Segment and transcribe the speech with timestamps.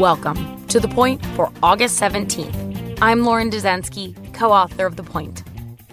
[0.00, 2.98] Welcome to The Point for August 17th.
[3.02, 5.42] I'm Lauren Dezenski, co author of The Point.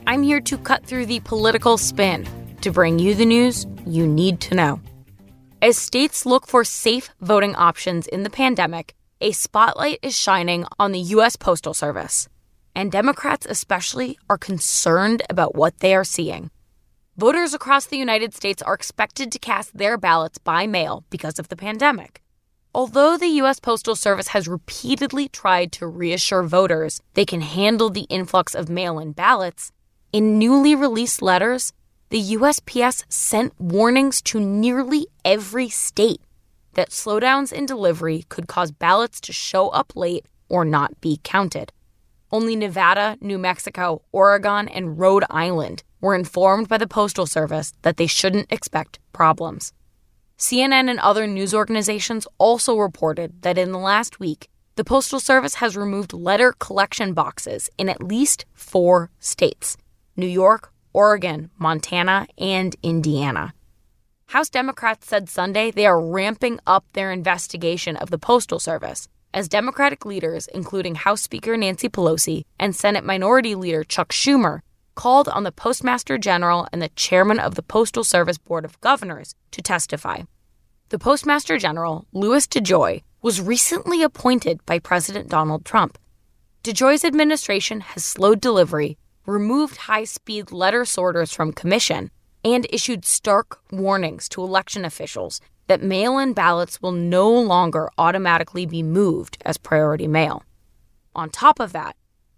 [0.07, 2.25] I'm here to cut through the political spin
[2.61, 4.79] to bring you the news you need to know.
[5.61, 10.93] As states look for safe voting options in the pandemic, a spotlight is shining on
[10.93, 11.35] the U.S.
[11.35, 12.29] Postal Service.
[12.73, 16.49] And Democrats, especially, are concerned about what they are seeing.
[17.17, 21.49] Voters across the United States are expected to cast their ballots by mail because of
[21.49, 22.21] the pandemic.
[22.77, 23.59] Although the U.S.
[23.59, 28.99] Postal Service has repeatedly tried to reassure voters they can handle the influx of mail
[28.99, 29.71] in ballots,
[30.13, 31.73] in newly released letters,
[32.09, 36.21] the USPS sent warnings to nearly every state
[36.75, 41.71] that slowdowns in delivery could cause ballots to show up late or not be counted.
[42.31, 47.97] Only Nevada, New Mexico, Oregon, and Rhode Island were informed by the Postal Service that
[47.97, 49.73] they shouldn't expect problems.
[50.37, 55.55] CNN and other news organizations also reported that in the last week, the Postal Service
[55.55, 59.77] has removed letter collection boxes in at least four states
[60.15, 63.53] New York, Oregon, Montana, and Indiana.
[64.27, 69.47] House Democrats said Sunday they are ramping up their investigation of the Postal Service as
[69.47, 74.59] Democratic leaders, including House Speaker Nancy Pelosi and Senate Minority Leader Chuck Schumer,
[74.97, 79.35] called on the Postmaster General and the chairman of the Postal Service Board of Governors
[79.51, 80.23] to testify.
[80.89, 85.99] The Postmaster General, Louis DeJoy, was recently appointed by President Donald Trump.
[86.63, 92.09] DeJoy's administration has slowed delivery, removed high speed letter sorters from commission,
[92.43, 98.65] and issued stark warnings to election officials that mail in ballots will no longer automatically
[98.65, 100.43] be moved as priority mail.
[101.15, 101.95] On top of that,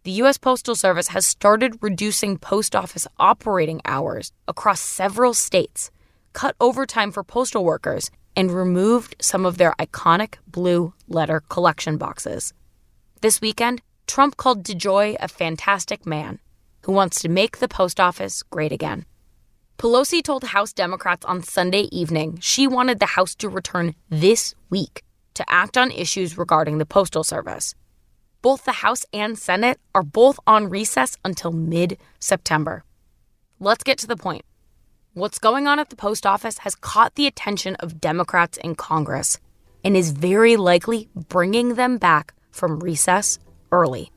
[0.09, 0.39] the U.S.
[0.39, 5.91] Postal Service has started reducing post office operating hours across several states,
[6.33, 12.55] cut overtime for postal workers, and removed some of their iconic blue letter collection boxes.
[13.21, 16.39] This weekend, Trump called DeJoy a fantastic man
[16.85, 19.05] who wants to make the post office great again.
[19.77, 25.03] Pelosi told House Democrats on Sunday evening she wanted the House to return this week
[25.35, 27.75] to act on issues regarding the Postal Service.
[28.41, 32.85] Both the House and Senate are both on recess until mid September.
[33.59, 34.45] Let's get to the point.
[35.13, 39.39] What's going on at the post office has caught the attention of Democrats in Congress
[39.83, 43.39] and is very likely bringing them back from recess
[43.73, 44.09] early.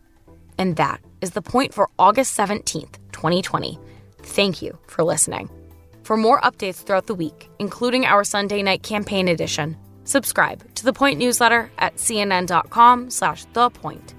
[0.56, 3.76] And that is the point for August 17th, 2020.
[4.22, 5.50] Thank you for listening.
[6.04, 10.92] For more updates throughout the week, including our Sunday night campaign edition, subscribe to the
[10.92, 14.14] Point newsletter at cnn.com slash thepoint.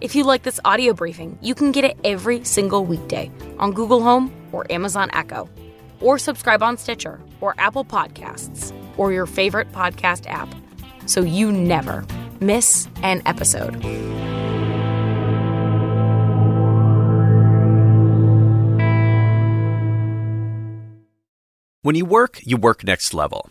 [0.00, 4.02] If you like this audio briefing, you can get it every single weekday on Google
[4.02, 5.48] Home or Amazon Echo,
[6.00, 10.52] or subscribe on Stitcher or Apple Podcasts or your favorite podcast app
[11.06, 12.04] so you never
[12.40, 13.76] miss an episode.
[21.84, 23.50] When you work, you work next level.